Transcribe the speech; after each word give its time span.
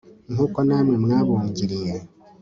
nk'uko 0.33 0.59
namwe 0.67 0.95
mwabungiriye 1.03 1.93